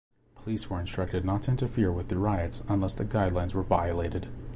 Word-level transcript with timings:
Police 0.33 0.67
were 0.67 0.79
instructed 0.79 1.23
not 1.23 1.43
to 1.43 1.51
interfere 1.51 1.91
with 1.91 2.07
the 2.09 2.17
riots 2.17 2.63
unless 2.67 2.95
the 2.95 3.05
guidelines 3.05 3.53
were 3.53 3.61
violated. 3.61 4.29